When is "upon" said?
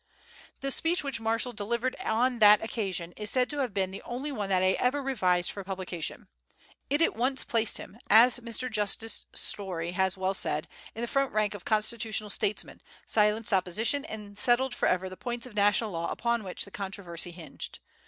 16.09-16.43